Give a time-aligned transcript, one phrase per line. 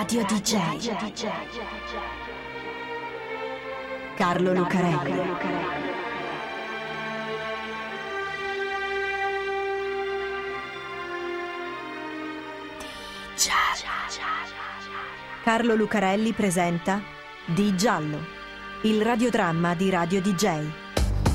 [0.00, 0.56] Radio DJ.
[4.16, 5.20] Carlo Lucarelli.
[15.44, 17.02] Carlo Lucarelli presenta
[17.44, 18.20] Di Giallo,
[18.84, 20.64] il radiodramma di Radio DJ.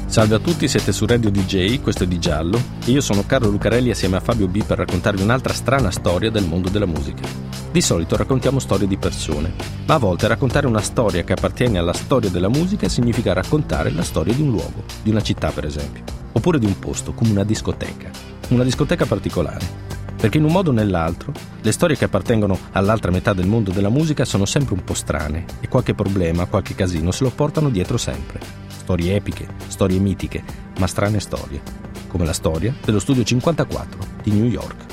[0.07, 3.51] Salve a tutti, siete su Radio DJ, questo è Di Giallo e io sono Carlo
[3.51, 7.44] Lucarelli assieme a Fabio B per raccontarvi un'altra strana storia del mondo della musica.
[7.75, 9.51] Di solito raccontiamo storie di persone,
[9.85, 14.01] ma a volte raccontare una storia che appartiene alla storia della musica significa raccontare la
[14.01, 17.43] storia di un luogo, di una città per esempio, oppure di un posto, come una
[17.43, 18.09] discoteca.
[18.47, 19.65] Una discoteca particolare,
[20.15, 23.89] perché in un modo o nell'altro le storie che appartengono all'altra metà del mondo della
[23.89, 27.97] musica sono sempre un po' strane e qualche problema, qualche casino se lo portano dietro
[27.97, 28.39] sempre.
[28.69, 30.41] Storie epiche, storie mitiche,
[30.79, 31.61] ma strane storie,
[32.07, 34.84] come la storia dello studio 54 di New York.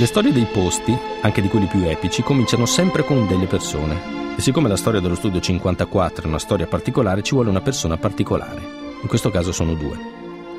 [0.00, 4.34] Le storie dei posti, anche di quelli più epici, cominciano sempre con delle persone.
[4.34, 7.98] E siccome la storia dello studio 54 è una storia particolare, ci vuole una persona
[7.98, 8.62] particolare.
[9.02, 9.98] In questo caso sono due.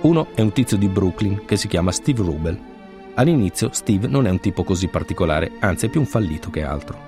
[0.01, 2.59] Uno è un tizio di Brooklyn che si chiama Steve Rubel.
[3.15, 6.99] All'inizio Steve non è un tipo così particolare, anzi è più un fallito che altro.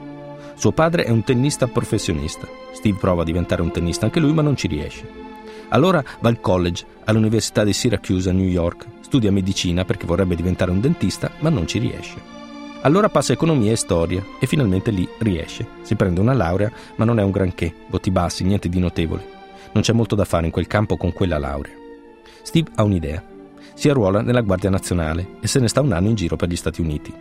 [0.56, 2.48] Suo padre è un tennista professionista.
[2.72, 5.08] Steve prova a diventare un tennista anche lui, ma non ci riesce.
[5.70, 10.72] Allora va al college, all'Università di Syracuse a New York, studia medicina perché vorrebbe diventare
[10.72, 12.20] un dentista, ma non ci riesce.
[12.82, 15.68] Allora passa economia e storia e finalmente lì riesce.
[15.84, 19.24] Si prende una laurea, ma non è un granché, voti bassi, niente di notevole.
[19.72, 21.76] Non c'è molto da fare in quel campo con quella laurea.
[22.42, 23.24] Steve ha un'idea.
[23.76, 26.56] Si arruola nella Guardia Nazionale e se ne sta un anno in giro per gli
[26.56, 27.14] Stati Uniti.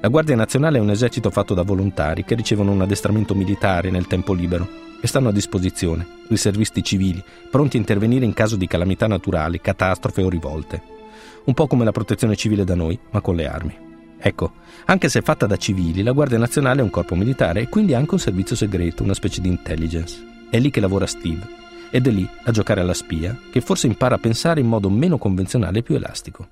[0.00, 4.08] La Guardia Nazionale è un esercito fatto da volontari che ricevono un addestramento militare nel
[4.08, 4.66] tempo libero
[5.00, 10.24] e stanno a disposizione, riservisti civili, pronti a intervenire in caso di calamità naturali, catastrofe
[10.24, 10.98] o rivolte.
[11.44, 13.88] Un po' come la protezione civile da noi, ma con le armi.
[14.18, 14.52] Ecco,
[14.84, 18.14] anche se fatta da civili, la Guardia Nazionale è un corpo militare e quindi anche
[18.14, 20.22] un servizio segreto, una specie di intelligence.
[20.50, 21.58] È lì che lavora Steve
[21.90, 25.16] ed è lì a giocare alla spia che forse impara a pensare in modo meno
[25.16, 26.48] convenzionale e più elastico.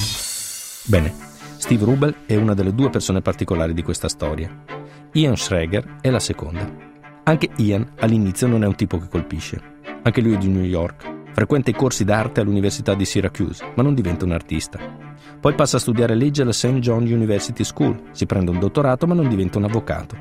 [0.85, 1.13] Bene,
[1.59, 4.65] Steve Rubel è una delle due persone particolari di questa storia.
[5.13, 6.67] Ian Schrager è la seconda.
[7.25, 9.61] Anche Ian all'inizio non è un tipo che colpisce.
[10.03, 11.17] Anche lui è di New York.
[11.33, 14.79] Frequenta i corsi d'arte all'Università di Syracuse, ma non diventa un artista.
[15.41, 16.79] Poi passa a studiare legge alla St.
[16.79, 20.17] John University School, si prende un dottorato ma non diventa un avvocato.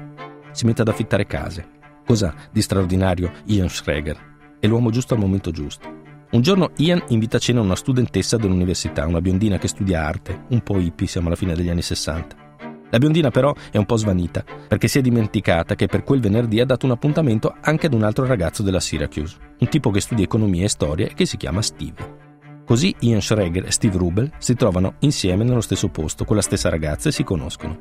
[0.51, 1.75] Si mette ad affittare case.
[2.05, 4.35] Cosa di straordinario Ian Schrager?
[4.59, 5.95] è l'uomo giusto al momento giusto.
[6.29, 10.61] Un giorno Ian invita a cena una studentessa dell'università, una biondina che studia arte, un
[10.61, 12.45] po' hippie, siamo alla fine degli anni 60.
[12.89, 16.59] La biondina però è un po' svanita, perché si è dimenticata che per quel venerdì
[16.59, 20.25] ha dato un appuntamento anche ad un altro ragazzo della Syracuse, un tipo che studia
[20.25, 22.25] economia e storia e che si chiama Steve.
[22.65, 26.69] Così Ian Schreger e Steve Rubel si trovano insieme nello stesso posto con la stessa
[26.69, 27.79] ragazza e si conoscono.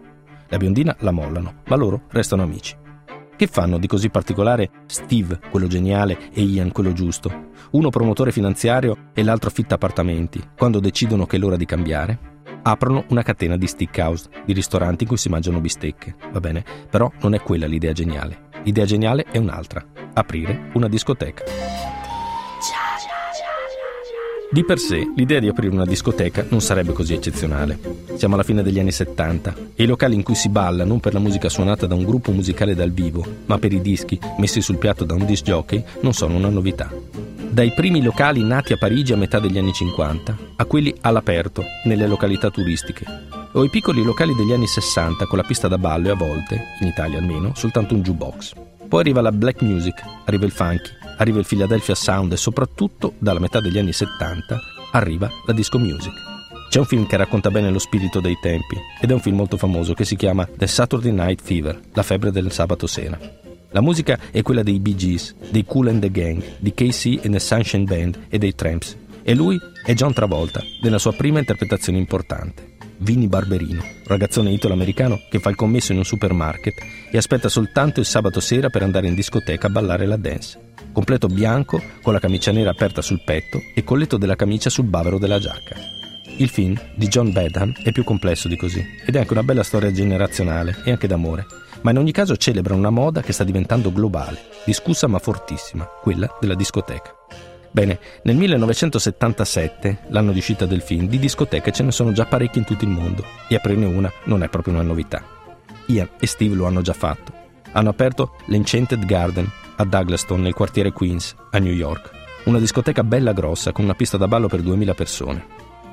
[0.49, 2.77] La biondina la mollano, ma loro restano amici.
[3.37, 7.51] Che fanno di così particolare Steve, quello geniale, e Ian, quello giusto?
[7.73, 12.35] Uno promotore finanziario e l'altro affitta appartamenti, quando decidono che è l'ora di cambiare?
[12.63, 16.65] Aprono una catena di steakhouse, di ristoranti in cui si mangiano bistecche, va bene?
[16.89, 18.45] Però non è quella l'idea geniale.
[18.65, 19.85] L'idea geniale è un'altra,
[20.17, 21.45] aprire una discoteca.
[24.49, 27.79] Di per sé, l'idea di aprire una discoteca non sarebbe così eccezionale.
[28.15, 31.13] Siamo alla fine degli anni 70 e i locali in cui si balla non per
[31.13, 34.79] la musica suonata da un gruppo musicale dal vivo, ma per i dischi messi sul
[34.79, 36.91] piatto da un disc jockey non sono una novità.
[37.51, 42.07] Dai primi locali nati a Parigi a metà degli anni 50 a quelli all'aperto, nelle
[42.07, 43.05] località turistiche,
[43.53, 46.63] o i piccoli locali degli anni 60 con la pista da ballo e a volte,
[46.81, 48.66] in Italia almeno, soltanto un jukebox.
[48.89, 53.41] Poi arriva la black music, arriva il funky, arriva il Philadelphia Sound e soprattutto, dalla
[53.41, 54.61] metà degli anni 70,
[54.93, 56.13] arriva la disco music.
[56.69, 59.57] C'è un film che racconta bene lo spirito dei tempi ed è un film molto
[59.57, 63.19] famoso che si chiama The Saturday Night Fever, la febbre del sabato sera.
[63.71, 67.33] La musica è quella dei Bee Gees, dei Cool and the Gang, di KC and
[67.33, 68.97] the Sunshine Band e dei Tramps.
[69.23, 72.76] E lui è John Travolta, nella sua prima interpretazione importante.
[72.99, 76.75] Vini Barberino, ragazzone italo-americano che fa il commesso in un supermarket
[77.11, 80.67] e aspetta soltanto il sabato sera per andare in discoteca a ballare la dance
[80.97, 85.19] completo bianco con la camicia nera aperta sul petto e colletto della camicia sul bavero
[85.19, 85.77] della giacca.
[86.39, 89.63] Il film di John Badham è più complesso di così ed è anche una bella
[89.63, 91.45] storia generazionale e anche d'amore,
[91.83, 96.35] ma in ogni caso celebra una moda che sta diventando globale, discussa ma fortissima, quella
[96.41, 97.15] della discoteca.
[97.71, 102.61] Bene, nel 1977, l'anno di uscita del film, di discoteche ce ne sono già parecchie
[102.61, 105.23] in tutto il mondo e aprirne una non è proprio una novità.
[105.87, 107.33] Ian e Steve lo hanno già fatto.
[107.73, 112.11] Hanno aperto l'Enchanted Garden, a Douglaston, nel quartiere Queens, a New York.
[112.45, 115.45] Una discoteca bella grossa, con una pista da ballo per 2000 persone.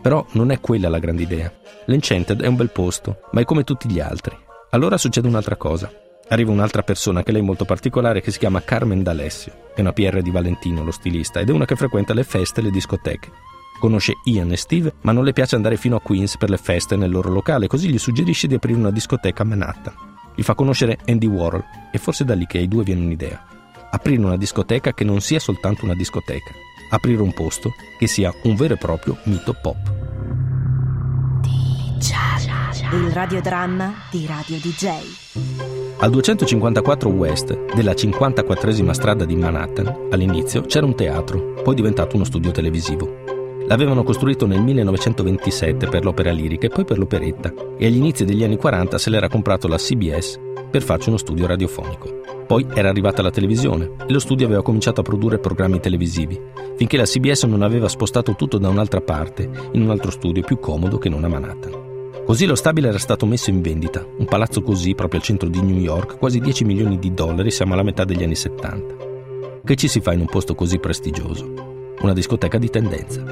[0.01, 1.51] Però non è quella la grande idea.
[1.85, 4.37] L'Enchanted è un bel posto, ma è come tutti gli altri.
[4.69, 5.91] Allora succede un'altra cosa.
[6.33, 9.69] Arriva un'altra persona che lei è molto particolare che si chiama Carmen D'Alessio.
[9.75, 12.63] È una PR di Valentino, lo stilista, ed è una che frequenta le feste e
[12.63, 13.31] le discoteche.
[13.79, 16.95] Conosce Ian e Steve, ma non le piace andare fino a Queens per le feste
[16.95, 19.93] nel loro locale, così gli suggerisce di aprire una discoteca a Manhattan.
[20.33, 23.45] Gli fa conoscere Andy Warhol e forse da lì che ai due viene un'idea.
[23.91, 26.51] Aprire una discoteca che non sia soltanto una discoteca.
[26.89, 29.77] Aprire un posto che sia un vero e proprio mito pop.
[32.91, 35.72] Il radiodramma di Radio DJ.
[36.03, 42.25] Al 254 West della 54esima strada di Manhattan, all'inizio c'era un teatro, poi diventato uno
[42.25, 43.09] studio televisivo.
[43.69, 48.43] L'avevano costruito nel 1927 per l'opera lirica e poi per l'operetta e agli inizi degli
[48.43, 50.37] anni 40 se l'era comprato la CBS
[50.69, 52.19] per farci uno studio radiofonico.
[52.45, 56.37] Poi era arrivata la televisione e lo studio aveva cominciato a produrre programmi televisivi,
[56.75, 60.59] finché la CBS non aveva spostato tutto da un'altra parte, in un altro studio più
[60.59, 61.82] comodo che non a Manhattan.
[62.25, 65.61] Così lo stabile era stato messo in vendita, un palazzo così proprio al centro di
[65.61, 68.95] New York, quasi 10 milioni di dollari, siamo alla metà degli anni 70.
[69.63, 71.93] Che ci si fa in un posto così prestigioso?
[71.99, 73.23] Una discoteca di tendenza.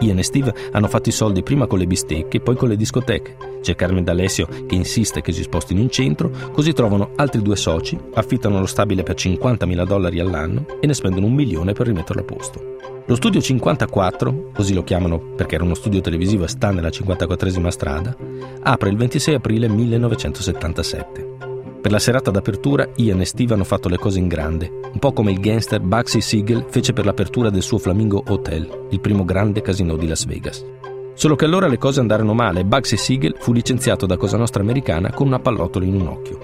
[0.00, 2.76] Ian e Steve hanno fatto i soldi prima con le bistecche e poi con le
[2.76, 3.36] discoteche.
[3.60, 7.96] C'è Carmen D'Alessio che insiste che si spostino in centro, così trovano altri due soci,
[8.14, 12.24] affittano lo stabile per 50.000 dollari all'anno e ne spendono un milione per rimetterlo a
[12.24, 12.78] posto.
[13.10, 17.66] Lo studio 54, così lo chiamano perché era uno studio televisivo e sta nella 54esima
[17.66, 18.16] strada,
[18.62, 21.36] apre il 26 aprile 1977.
[21.82, 25.12] Per la serata d'apertura Ian e Steve hanno fatto le cose in grande, un po'
[25.12, 29.60] come il gangster Bugsy Siegel fece per l'apertura del suo Flamingo Hotel, il primo grande
[29.60, 30.64] casino di Las Vegas.
[31.14, 34.62] Solo che allora le cose andarono male e Bugsy Siegel fu licenziato da Cosa Nostra
[34.62, 36.38] americana con una pallottola in un occhio.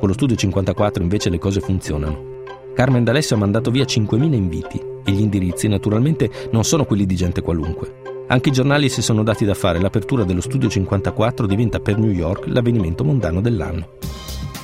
[0.00, 2.42] Con lo studio 54 invece le cose funzionano.
[2.74, 7.16] Carmen D'Alessio ha mandato via 5.000 inviti e gli indirizzi naturalmente non sono quelli di
[7.16, 8.26] gente qualunque.
[8.26, 12.10] Anche i giornali si sono dati da fare, l'apertura dello Studio 54 diventa per New
[12.10, 13.96] York l'avvenimento mondano dell'anno.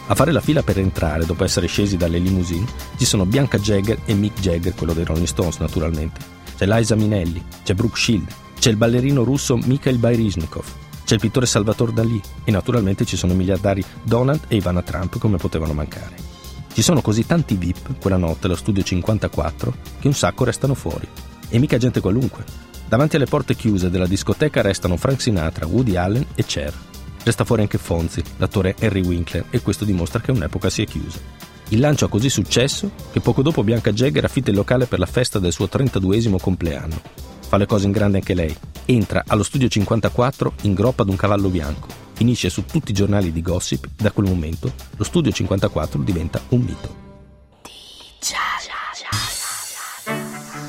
[0.08, 2.66] A fare la fila per entrare, dopo essere scesi dalle limousine,
[2.98, 6.20] ci sono Bianca Jagger e Mick Jagger, quello dei Rolling Stones naturalmente.
[6.58, 8.26] C'è Liza Minelli, c'è Brooke Shield,
[8.58, 10.66] c'è il ballerino russo Mikhail Baryshnikov,
[11.06, 15.18] c'è il pittore Salvatore Dalì e naturalmente ci sono i miliardari Donald e Ivana Trump
[15.18, 16.33] come potevano mancare.
[16.74, 21.06] Ci sono così tanti VIP quella notte allo studio 54 che un sacco restano fuori.
[21.48, 22.42] E mica gente qualunque.
[22.88, 26.74] Davanti alle porte chiuse della discoteca restano Frank Sinatra, Woody Allen e Cher.
[27.22, 31.20] Resta fuori anche Fonzi, l'attore Harry Winkler, e questo dimostra che un'epoca si è chiusa.
[31.68, 35.06] Il lancio ha così successo che poco dopo Bianca Jagger affitta il locale per la
[35.06, 37.00] festa del suo 32esimo compleanno.
[37.46, 38.54] Fa le cose in grande anche lei.
[38.86, 43.32] Entra allo studio 54 in groppa ad un cavallo bianco finisce su tutti i giornali
[43.32, 47.02] di gossip da quel momento lo Studio 54 diventa un mito.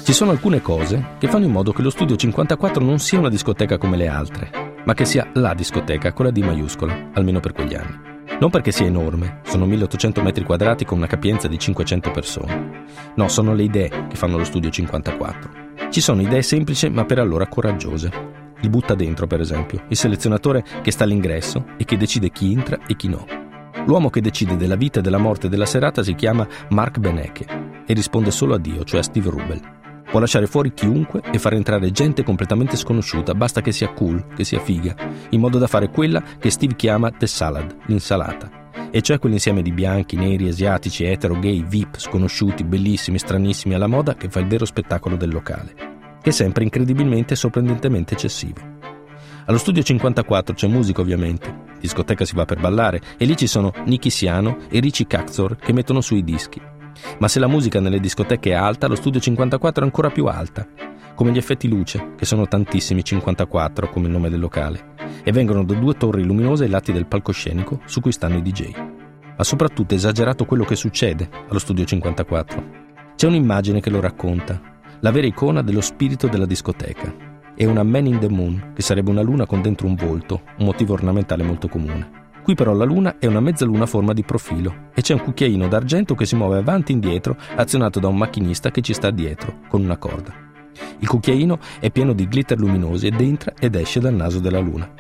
[0.04, 3.30] Ci sono alcune cose che fanno in modo che lo Studio 54 non sia una
[3.30, 7.54] discoteca come le altre, ma che sia la discoteca con la D maiuscola, almeno per
[7.54, 8.14] quegli anni.
[8.40, 12.86] Non perché sia enorme, sono 1800 metri quadrati con una capienza di 500 persone.
[13.16, 15.90] No, sono le idee che fanno lo Studio 54.
[15.90, 20.64] Ci sono idee semplici ma per allora coraggiose li butta dentro, per esempio, il selezionatore
[20.82, 23.26] che sta all'ingresso e che decide chi entra e chi no.
[23.86, 27.46] L'uomo che decide della vita e della morte della serata si chiama Mark Benecke
[27.86, 29.74] e risponde solo a Dio, cioè a Steve Rubel.
[30.10, 34.44] Può lasciare fuori chiunque e far entrare gente completamente sconosciuta, basta che sia cool, che
[34.44, 34.96] sia figa,
[35.30, 38.64] in modo da fare quella che Steve chiama the salad, l'insalata.
[38.90, 44.16] E cioè quell'insieme di bianchi, neri, asiatici, etero, gay, VIP, sconosciuti, bellissimi, stranissimi alla moda
[44.16, 45.95] che fa il vero spettacolo del locale
[46.26, 48.60] che è sempre incredibilmente e sorprendentemente eccessivo.
[49.46, 53.72] Allo studio 54 c'è musica ovviamente, discoteca si va per ballare e lì ci sono
[53.86, 56.60] Nicky Siano e Richie Cactor che mettono sui dischi.
[57.20, 60.68] Ma se la musica nelle discoteche è alta, lo studio 54 è ancora più alta,
[61.14, 65.64] come gli effetti luce, che sono tantissimi 54 come il nome del locale, e vengono
[65.64, 68.72] da due torri luminose ai lati del palcoscenico su cui stanno i DJ.
[69.38, 72.84] Ma soprattutto è esagerato quello che succede allo studio 54.
[73.16, 74.74] C'è un'immagine che lo racconta,
[75.06, 77.14] la vera icona dello spirito della discoteca.
[77.56, 80.66] È una Man in the Moon, che sarebbe una luna con dentro un volto, un
[80.66, 82.32] motivo ornamentale molto comune.
[82.42, 85.68] Qui però la luna è una mezzaluna a forma di profilo e c'è un cucchiaino
[85.68, 89.60] d'argento che si muove avanti e indietro azionato da un macchinista che ci sta dietro
[89.68, 90.34] con una corda.
[90.98, 94.92] Il cucchiaino è pieno di glitter luminosi ed entra ed esce dal naso della luna.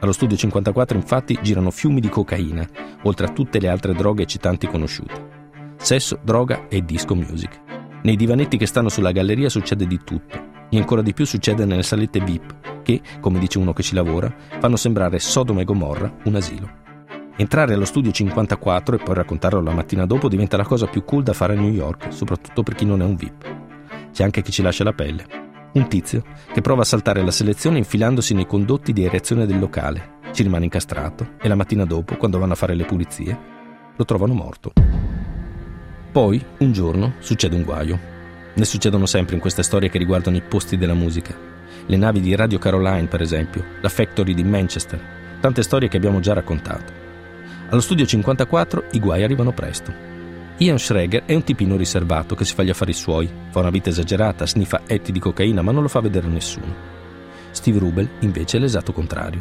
[0.00, 2.66] Allo studio 54 infatti girano fiumi di cocaina,
[3.02, 5.74] oltre a tutte le altre droghe eccitanti conosciute.
[5.76, 7.71] Sesso, droga e disco music.
[8.02, 11.82] Nei divanetti che stanno sulla galleria succede di tutto, e ancora di più succede nelle
[11.82, 16.34] salette VIP, che, come dice uno che ci lavora, fanno sembrare Sodoma e Gomorra un
[16.34, 16.80] asilo.
[17.36, 21.22] Entrare allo studio 54 e poi raccontarlo la mattina dopo diventa la cosa più cool
[21.22, 24.10] da fare a New York, soprattutto per chi non è un VIP.
[24.12, 25.24] C'è anche chi ci lascia la pelle.
[25.74, 30.20] Un tizio che prova a saltare la selezione infilandosi nei condotti di erezione del locale
[30.32, 33.38] ci rimane incastrato e la mattina dopo, quando vanno a fare le pulizie,
[33.94, 34.72] lo trovano morto.
[36.12, 37.98] Poi, un giorno, succede un guaio.
[38.52, 41.34] Ne succedono sempre in queste storie che riguardano i posti della musica.
[41.86, 45.00] Le navi di Radio Caroline, per esempio, la Factory di Manchester,
[45.40, 46.92] tante storie che abbiamo già raccontato.
[47.70, 49.90] Allo studio 54 i guai arrivano presto.
[50.58, 53.88] Ian Schreger è un tipino riservato che si fa gli affari suoi, fa una vita
[53.88, 56.74] esagerata, sniffa etti di cocaina ma non lo fa vedere a nessuno.
[57.52, 59.40] Steve Rubel invece è l'esatto contrario.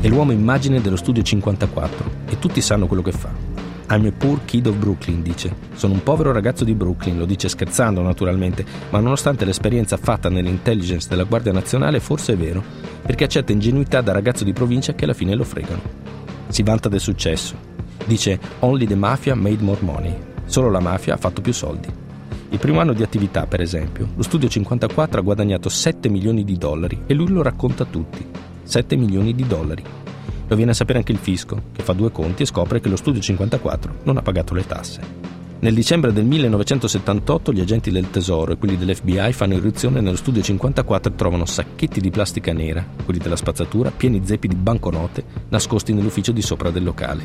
[0.00, 3.53] È l'uomo immagine dello studio 54 e tutti sanno quello che fa.
[3.88, 5.54] I'm a poor kid of Brooklyn, dice.
[5.74, 11.08] Sono un povero ragazzo di Brooklyn, lo dice scherzando naturalmente, ma nonostante l'esperienza fatta nell'intelligence
[11.08, 12.62] della Guardia Nazionale forse è vero,
[13.02, 15.82] perché accetta ingenuità da ragazzo di provincia che alla fine lo fregano.
[16.48, 17.54] Si vanta del successo.
[18.06, 20.16] Dice Only the mafia made more money.
[20.46, 21.88] Solo la mafia ha fatto più soldi.
[22.48, 26.56] Il primo anno di attività, per esempio, lo Studio 54 ha guadagnato 7 milioni di
[26.56, 28.24] dollari e lui lo racconta a tutti.
[28.62, 29.82] 7 milioni di dollari.
[30.46, 32.96] Lo viene a sapere anche il fisco, che fa due conti e scopre che lo
[32.96, 35.32] Studio 54 non ha pagato le tasse.
[35.60, 40.42] Nel dicembre del 1978 gli agenti del Tesoro e quelli dell'FBI fanno irruzione nello Studio
[40.42, 45.94] 54 e trovano sacchetti di plastica nera, quelli della spazzatura, pieni zeppi di banconote nascosti
[45.94, 47.22] nell'ufficio di sopra del locale.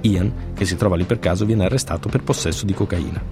[0.00, 3.22] Ian, che si trova lì per caso, viene arrestato per possesso di cocaina.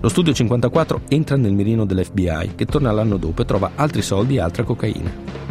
[0.00, 4.36] Lo studio 54 entra nel mirino dell'FBI, che torna l'anno dopo e trova altri soldi
[4.36, 5.41] e altra cocaina.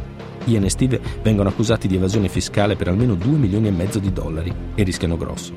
[0.45, 4.12] Ian e Steve vengono accusati di evasione fiscale per almeno 2 milioni e mezzo di
[4.12, 5.53] dollari e rischiano grosso.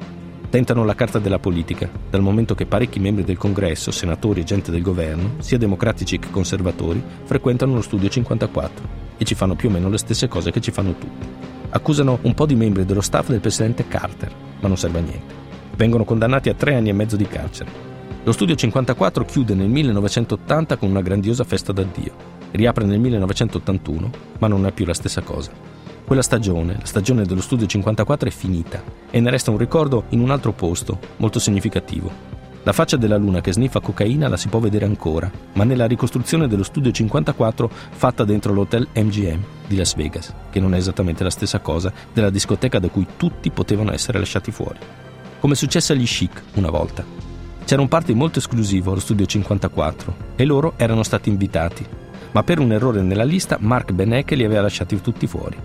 [0.50, 4.71] Tentano la carta della politica, dal momento che parecchi membri del congresso, senatori e gente
[4.71, 9.73] del governo, sia democratici che conservatori, frequentano lo studio 54 e ci fanno più o
[9.73, 11.26] meno le stesse cose che ci fanno tutti.
[11.71, 15.35] Accusano un po' di membri dello staff del presidente Carter, ma non serve a niente.
[15.76, 17.94] Vengono condannati a tre anni e mezzo di carcere.
[18.26, 22.14] Lo studio 54 chiude nel 1980 con una grandiosa festa d'addio.
[22.52, 25.52] Riapre nel 1981, ma non è più la stessa cosa.
[26.07, 30.21] Quella stagione, la stagione dello studio 54, è finita e ne resta un ricordo in
[30.21, 32.11] un altro posto, molto significativo.
[32.62, 36.49] La faccia della luna che sniffa cocaina la si può vedere ancora, ma nella ricostruzione
[36.49, 41.31] dello studio 54 fatta dentro l'hotel MGM di Las Vegas, che non è esattamente la
[41.31, 44.78] stessa cosa della discoteca da cui tutti potevano essere lasciati fuori.
[45.40, 47.24] Come successe agli Chic una volta.
[47.64, 51.85] C'era un party molto esclusivo allo studio 54 e loro erano stati invitati,
[52.33, 55.56] ma per un errore nella lista Mark Benecke li aveva lasciati tutti fuori.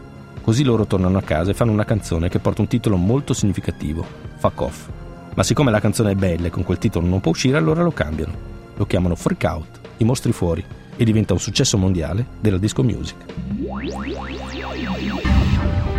[0.42, 4.06] Così loro tornano a casa e fanno una canzone che porta un titolo molto significativo,
[4.38, 4.90] Fuck Off.
[5.36, 7.92] Ma siccome la canzone è bella e con quel titolo non può uscire, allora lo
[7.92, 8.34] cambiano.
[8.78, 10.64] Lo chiamano Freak Out, i mostri fuori,
[10.96, 13.18] e diventa un successo mondiale della disco music.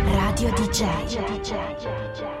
[0.07, 2.40] Radio DJ